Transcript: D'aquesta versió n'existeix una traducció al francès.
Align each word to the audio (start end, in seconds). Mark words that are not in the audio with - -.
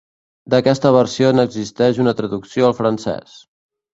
D'aquesta 0.53 0.91
versió 0.95 1.29
n'existeix 1.35 2.01
una 2.05 2.15
traducció 2.21 2.69
al 2.69 2.75
francès. 2.81 3.39